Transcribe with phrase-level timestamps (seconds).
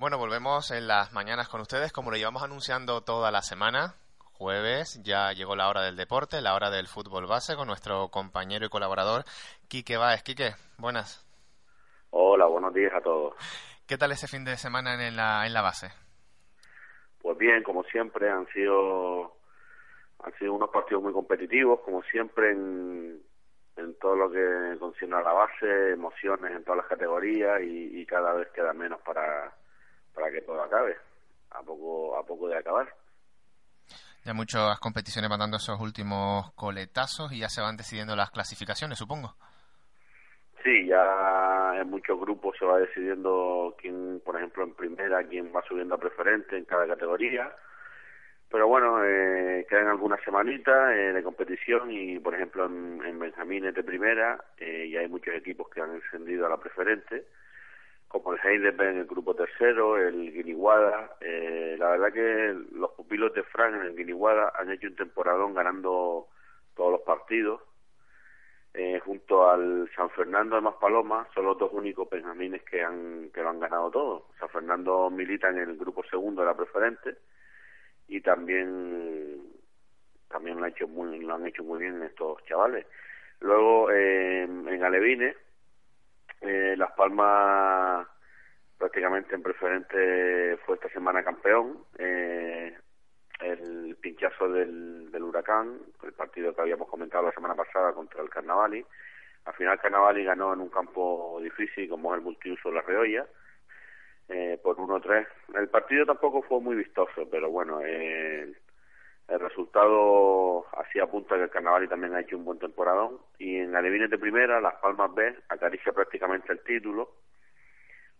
[0.00, 3.94] Bueno, volvemos en las mañanas con ustedes, como lo llevamos anunciando toda la semana.
[4.34, 8.64] Jueves ya llegó la hora del deporte, la hora del fútbol base con nuestro compañero
[8.64, 9.24] y colaborador
[9.66, 10.22] Quique Baez.
[10.22, 11.26] Quique, buenas.
[12.10, 13.34] Hola, buenos días a todos.
[13.88, 15.88] ¿Qué tal ese fin de semana en la, en la base?
[17.20, 19.34] Pues bien, como siempre, han sido,
[20.20, 23.20] han sido unos partidos muy competitivos, como siempre en,
[23.76, 28.06] en todo lo que concierne a la base, emociones en todas las categorías y, y
[28.06, 29.57] cada vez queda menos para,
[30.18, 30.96] para que todo acabe,
[31.50, 32.92] a poco, a poco de acabar.
[34.24, 38.98] Ya muchas competiciones van dando esos últimos coletazos y ya se van decidiendo las clasificaciones,
[38.98, 39.36] supongo.
[40.64, 45.62] Sí, ya en muchos grupos se va decidiendo quién, por ejemplo, en primera, quién va
[45.62, 47.54] subiendo a preferente en cada categoría.
[48.50, 53.74] Pero bueno, eh, quedan algunas semanitas eh, de competición y, por ejemplo, en, en Benjamines
[53.74, 57.26] de primera eh, ya hay muchos equipos que han encendido a la preferente
[58.08, 61.16] como el Heidelberg el grupo tercero, el Guiniguada.
[61.20, 65.54] Eh, la verdad que los pupilos de Frank en el Guiniguada han hecho un temporadón
[65.54, 66.28] ganando
[66.74, 67.60] todos los partidos.
[68.74, 73.42] Eh, junto al San Fernando de Maspalomas son los dos únicos benjamines que han que
[73.42, 74.26] lo han ganado todo.
[74.38, 77.16] San Fernando milita en el grupo segundo de la preferente
[78.08, 79.42] y también
[80.28, 82.86] también lo han hecho muy lo han hecho muy bien estos chavales.
[83.40, 85.36] Luego eh, en Alevines
[86.40, 88.06] eh, Las Palmas
[88.76, 91.84] prácticamente en preferente fue esta semana campeón.
[91.98, 92.76] Eh,
[93.40, 98.30] el pinchazo del, del huracán, el partido que habíamos comentado la semana pasada contra el
[98.30, 98.84] Carnavali.
[99.44, 103.26] Al final Carnavali ganó en un campo difícil como es el multiuso La Reolla
[104.28, 105.26] eh, por 1-3.
[105.54, 108.52] El partido tampoco fue muy vistoso, pero bueno, eh,
[109.28, 113.18] el resultado así apunta que el Carnaval también ha hecho un buen temporadón.
[113.38, 117.10] Y en Alevines de primera, Las Palmas B acaricia prácticamente el título,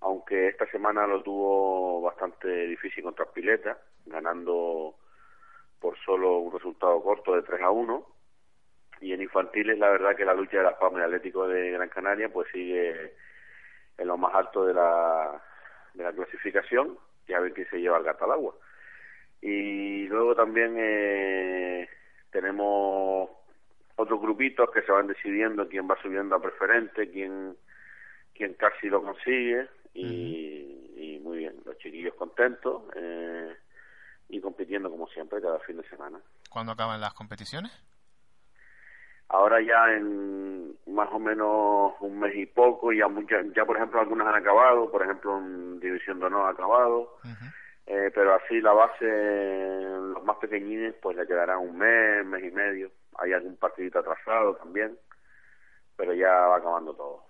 [0.00, 4.94] aunque esta semana lo tuvo bastante difícil contra Pileta, ganando
[5.80, 8.06] por solo un resultado corto de 3 a 1.
[9.00, 11.88] Y en infantiles, la verdad que la lucha de Las Palmas y Atlético de Gran
[11.88, 13.14] Canaria pues sigue
[13.98, 15.42] en lo más alto de la,
[15.94, 16.96] de la clasificación
[17.26, 18.54] y a ver quién se lleva el gato al agua
[19.42, 21.88] y luego también eh,
[22.30, 23.28] tenemos
[23.96, 27.56] otros grupitos que se van decidiendo quién va subiendo a preferente, quién,
[28.34, 33.56] quién casi lo consigue y, y muy bien, los chiquillos contentos eh,
[34.28, 36.20] y compitiendo como siempre cada fin de semana.
[36.48, 37.72] ¿Cuándo acaban las competiciones?
[39.28, 43.98] Ahora ya en más o menos un mes y poco, ya, muchas, ya por ejemplo
[43.98, 47.16] algunas han acabado, por ejemplo en División de ha acabado.
[47.86, 52.50] Eh, pero así la base, los más pequeñines, pues le quedará un mes, mes y
[52.50, 52.90] medio.
[53.18, 54.98] Hay algún partidito atrasado también,
[55.96, 57.24] pero ya va acabando todo.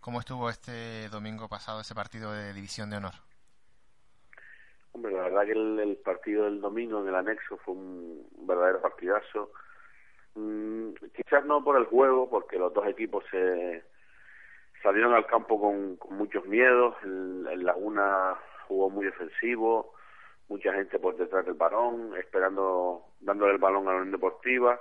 [0.00, 3.14] ¿Cómo estuvo este domingo pasado ese partido de División de Honor?
[4.92, 9.52] Hombre, la verdad que el, partido del domingo en el anexo fue un verdadero partidazo.
[10.34, 13.84] Mm, quizás no por el juego, porque los dos equipos se
[14.82, 16.94] salieron al campo con, muchos miedos.
[17.02, 18.38] El, el Laguna
[18.70, 19.94] jugó muy defensivo,
[20.48, 24.80] mucha gente por detrás del balón, esperando, dándole el balón a la Unión Deportiva.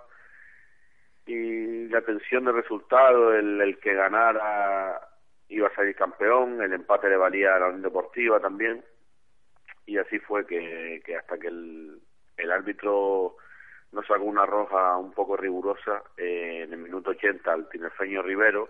[1.25, 5.01] Y la tensión del resultado, el, el que ganara
[5.47, 8.85] iba a salir campeón, el empate le valía a la Unión Deportiva también.
[9.88, 11.99] Y así fue que, que hasta que el,
[12.38, 13.38] el árbitro
[13.91, 18.69] nos sacó una roja un poco rigurosa eh, en el minuto 80 al tinerfeño Rivero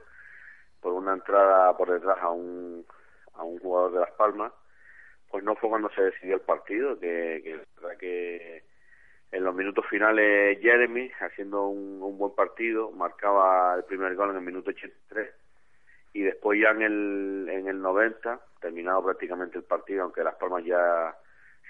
[0.79, 2.85] por una entrada por detrás a un,
[3.33, 4.53] a un jugador de Las Palmas
[5.29, 8.63] pues no fue cuando se decidió el partido, que, que verdad que
[9.31, 14.37] en los minutos finales Jeremy, haciendo un, un, buen partido, marcaba el primer gol en
[14.37, 15.29] el minuto 83
[16.13, 20.65] y después ya en el, en el 90, terminado prácticamente el partido, aunque Las Palmas
[20.65, 21.15] ya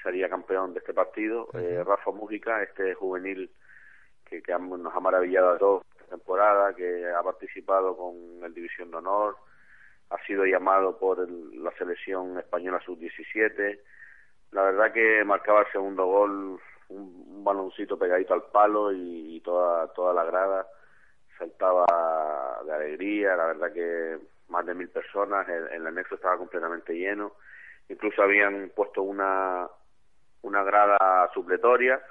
[0.01, 3.51] sería campeón de este partido, eh, Rafa Mújica, este juvenil
[4.25, 8.89] que, que nos ha maravillado a todos esta temporada, que ha participado con el División
[8.91, 9.35] de Honor,
[10.09, 13.79] ha sido llamado por el, la selección española sub-17.
[14.51, 16.59] La verdad que marcaba el segundo gol
[16.89, 20.67] un, baloncito pegadito al palo y, y, toda, toda la grada
[21.38, 21.85] saltaba
[22.65, 23.35] de alegría.
[23.35, 24.17] La verdad que
[24.50, 27.33] más de mil personas, el, el anexo estaba completamente lleno.
[27.88, 29.67] Incluso habían puesto una,
[30.41, 32.01] una grada supletoria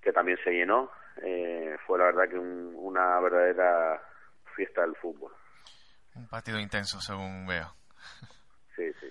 [0.00, 0.90] que también se llenó.
[1.22, 4.02] Eh, fue la verdad que un, una verdadera
[4.54, 5.32] fiesta del fútbol.
[6.34, 7.68] Partido intenso, según veo.
[8.74, 9.06] Sí, sí.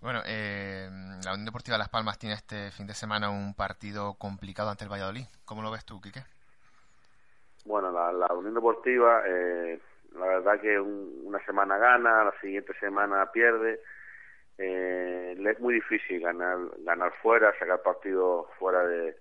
[0.00, 0.88] Bueno, eh,
[1.22, 4.90] la Unión Deportiva Las Palmas tiene este fin de semana un partido complicado ante el
[4.90, 5.26] Valladolid.
[5.44, 6.24] ¿Cómo lo ves tú, Quique?
[7.66, 9.78] Bueno, la, la Unión Deportiva, eh,
[10.14, 13.82] la verdad que un, una semana gana, la siguiente semana pierde
[14.56, 19.14] Eh, le es muy difícil ganar, ganar fuera, sacar partidos fuera de,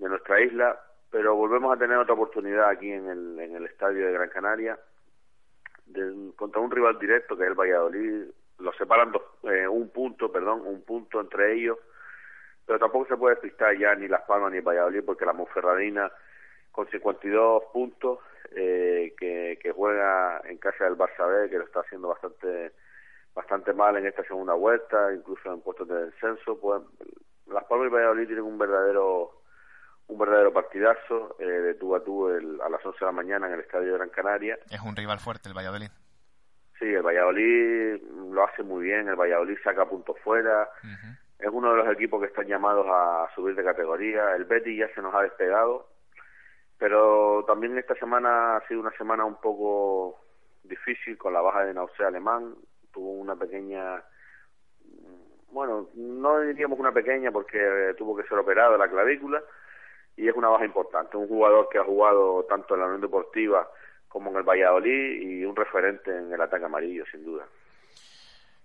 [0.00, 0.76] de nuestra isla,
[1.12, 4.76] pero volvemos a tener otra oportunidad aquí en el, en el estadio de Gran Canaria
[5.86, 8.24] de, contra un rival directo que es el Valladolid.
[8.58, 11.78] Los separan dos, eh, un punto, perdón, un punto entre ellos,
[12.64, 16.10] pero tampoco se puede despistar ya ni Las Palmas ni el Valladolid porque la Monferradina
[16.72, 18.20] con 52 puntos
[18.54, 22.72] eh, que, que juega en casa del Barça B, que lo está haciendo bastante
[23.36, 26.80] bastante mal en esta segunda vuelta, incluso en puestos de descenso, pues
[27.46, 29.42] Las Palmas y Valladolid tienen un verdadero
[30.08, 33.46] un verdadero partidazo eh, de tú a tú el, a las 11 de la mañana
[33.48, 34.58] en el Estadio de Gran Canaria.
[34.70, 35.90] Es un rival fuerte el Valladolid.
[36.78, 40.68] Sí, el Valladolid lo hace muy bien, el Valladolid saca puntos fuera,
[41.38, 44.94] es uno de los equipos que están llamados a subir de categoría, el Betis ya
[44.94, 45.88] se nos ha despegado,
[46.76, 50.20] pero también esta semana ha sido una semana un poco
[50.64, 52.54] difícil con la baja de Nausea Alemán,
[52.92, 54.02] tuvo una pequeña
[55.56, 59.42] bueno, no diríamos una pequeña porque tuvo que ser operado la clavícula,
[60.16, 61.16] y es una baja importante.
[61.16, 63.68] Un jugador que ha jugado tanto en la Unión Deportiva
[64.08, 67.44] como en el Valladolid y un referente en el ataque amarillo, sin duda.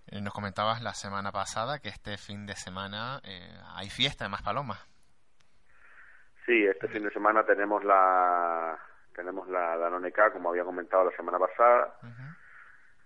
[0.06, 4.30] Eh, nos comentabas la semana pasada que este fin de semana eh, hay fiesta en
[4.30, 4.78] Maspalomas.
[6.46, 8.78] Sí, este fin de semana tenemos la
[9.14, 11.94] tenemos la, la NONECA, como había comentado la semana pasada.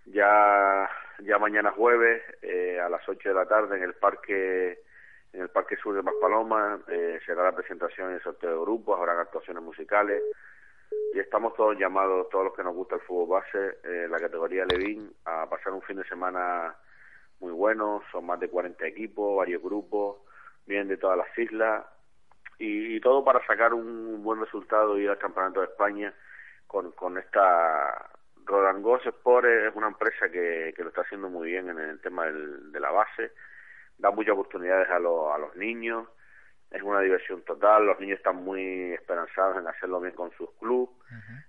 [0.06, 0.88] Ya
[1.18, 4.80] ya mañana jueves eh, a las 8 de la tarde en el parque
[5.36, 8.98] en el Parque Sur de Maspalomas, eh, será la presentación y el sorteo de grupos,
[8.98, 10.22] habrá actuaciones musicales
[11.12, 14.64] y estamos todos llamados, todos los que nos gusta el fútbol base, eh, la categoría
[14.64, 16.74] Levín, a pasar un fin de semana
[17.40, 20.16] muy bueno, son más de 40 equipos, varios grupos,
[20.64, 21.84] vienen de todas las islas
[22.58, 26.14] y, todo para sacar un buen resultado y ir al Campeonato de España
[26.66, 28.08] con, con esta
[28.46, 32.24] Rodangos Sport es una empresa que, que lo está haciendo muy bien en el tema
[32.24, 33.32] del, de la base
[33.98, 36.06] da muchas oportunidades a, a los niños,
[36.70, 40.94] es una diversión total, los niños están muy esperanzados en hacerlo bien con sus clubes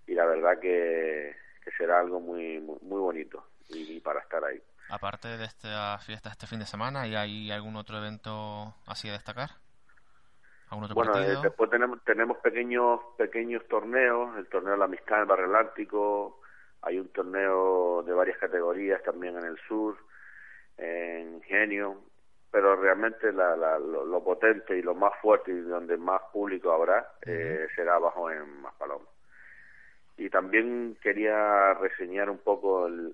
[0.05, 4.61] y la verdad que, que, será algo muy, muy, bonito y, para estar ahí.
[4.89, 9.13] Aparte de esta fiesta este fin de semana, ¿y hay algún otro evento así a
[9.13, 9.49] destacar?
[10.94, 15.25] bueno, eh, después tenemos, tenemos pequeños pequeños torneos, el torneo de la amistad en el
[15.25, 16.41] barrio Atlántico,
[16.81, 19.97] hay un torneo de varias categorías también en el sur,
[20.77, 22.01] en Ingenio,
[22.57, 27.68] pero realmente la, lo, potente y lo más fuerte y donde más público habrá eh,
[27.75, 29.09] será abajo en Maspalomas.
[30.18, 33.13] Y también quería reseñar un poco el,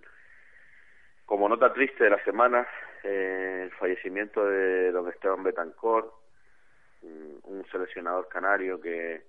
[1.26, 2.66] como nota triste de la semana
[3.04, 6.14] eh, el fallecimiento de don Esteban Betancor,
[7.02, 9.24] un seleccionador canario que,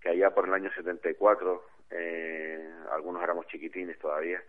[0.00, 4.42] que allá por el año 74, eh, algunos éramos chiquitines todavía,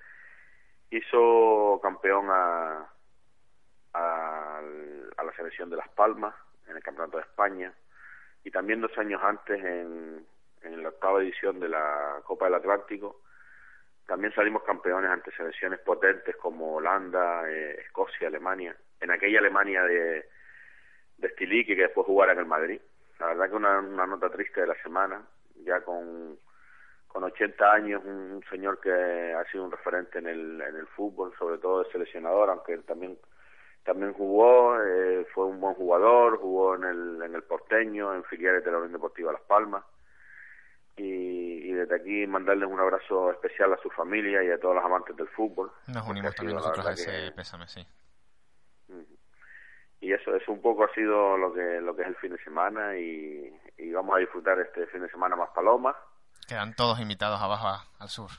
[0.90, 2.90] hizo campeón a,
[5.18, 6.34] a, la selección de Las Palmas
[6.68, 7.74] en el Campeonato de España
[8.44, 10.26] y también dos años antes en,
[10.62, 13.22] en la octava edición de la Copa del Atlántico
[14.06, 20.26] también salimos campeones ante selecciones potentes como Holanda, eh, Escocia, Alemania, en aquella Alemania de,
[21.18, 22.80] de Stilique que después jugara en el Madrid.
[23.20, 25.22] La verdad que una, una nota triste de la semana,
[25.64, 26.38] ya con,
[27.08, 31.34] con 80 años, un, señor que ha sido un referente en el, en el fútbol,
[31.40, 33.18] sobre todo de seleccionador, aunque también
[33.86, 38.66] también jugó, eh, fue un buen jugador, jugó en el, en el porteño, en filiales
[38.66, 39.84] de la Unión Deportiva Las Palmas.
[40.98, 44.84] Y, y, desde aquí mandarles un abrazo especial a su familia y a todos los
[44.84, 45.72] amantes del fútbol.
[45.88, 47.86] Nos unimos también nosotros a ese pésame, sí.
[50.00, 52.44] Y eso, es un poco ha sido lo que lo que es el fin de
[52.44, 55.96] semana y, y vamos a disfrutar este fin de semana más palomas.
[56.48, 57.68] Quedan todos invitados abajo
[58.00, 58.30] al sur.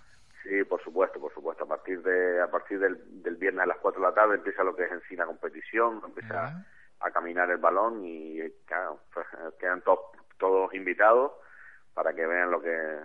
[0.48, 1.64] Sí, por supuesto, por supuesto.
[1.64, 4.62] A partir de a partir del, del viernes a las 4 de la tarde empieza
[4.62, 6.64] lo que es en sí la competición, empieza
[7.00, 9.26] a caminar el balón y claro, pues,
[9.58, 9.82] quedan
[10.38, 11.32] todos invitados
[11.94, 13.00] para que vean lo que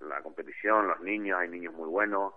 [0.00, 2.34] la competición, los niños, hay niños muy buenos,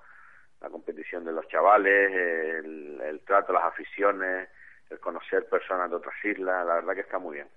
[0.62, 4.50] la competición de los chavales, el, el trato, las aficiones,
[4.90, 7.48] el conocer personas de otras islas, la verdad que está muy bien.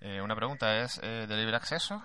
[0.00, 2.02] Eh, una pregunta, ¿es eh, de libre acceso?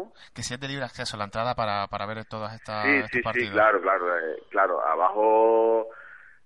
[0.00, 0.14] ¿Cómo?
[0.34, 3.22] Que si es de libre acceso la entrada para, para ver todas estas sí, sí,
[3.34, 4.86] Sí, claro, claro, eh, claro.
[4.86, 5.88] Abajo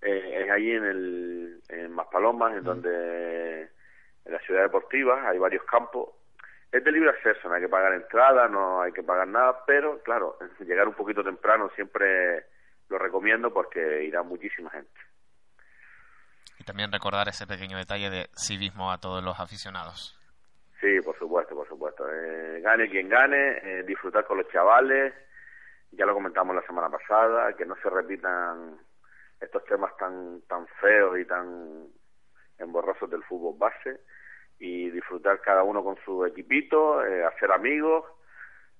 [0.02, 5.64] eh, es ahí en el en Maspalomas, en donde en la ciudad deportiva hay varios
[5.64, 6.10] campos.
[6.72, 10.02] Es de libre acceso, no hay que pagar entrada, no hay que pagar nada, pero
[10.02, 12.46] claro, llegar un poquito temprano siempre
[12.88, 15.00] lo recomiendo porque irá muchísima gente.
[16.58, 20.18] Y también recordar ese pequeño detalle de civismo a todos los aficionados.
[20.84, 22.04] Sí, por supuesto, por supuesto.
[22.12, 25.14] Eh, gane quien gane, eh, disfrutar con los chavales
[25.96, 28.78] ya lo comentamos la semana pasada, que no se repitan
[29.40, 31.86] estos temas tan tan feos y tan
[32.58, 34.00] emborrosos del fútbol base
[34.58, 38.04] y disfrutar cada uno con su equipito, eh, hacer amigos,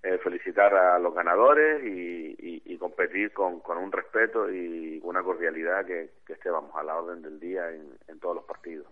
[0.03, 6.11] eh, felicitar a los ganadores y, competir con, con, un respeto y una cordialidad que,
[6.27, 8.87] que esté, vamos, a la orden del día en, en todos los partidos.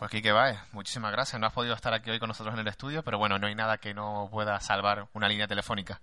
[0.00, 1.38] Pues Quique Baez, muchísimas gracias.
[1.38, 3.54] No has podido estar aquí hoy con nosotros en el estudio, pero bueno, no hay
[3.54, 6.00] nada que no pueda salvar una línea telefónica.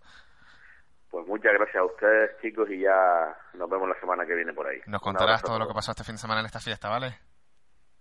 [1.10, 4.68] Pues muchas gracias a ustedes, chicos, y ya nos vemos la semana que viene por
[4.68, 4.80] ahí.
[4.86, 7.18] Nos contarás todo lo que pasó este fin de semana en esta fiesta, ¿vale?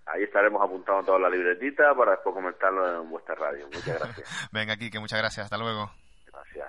[0.04, 3.64] Ahí estaremos apuntando toda la libretita para después comentarlo en vuestra radio.
[3.64, 4.48] Muchas gracias.
[4.52, 5.44] Venga, Quique, muchas gracias.
[5.44, 5.90] Hasta luego.
[6.30, 6.65] Gracias.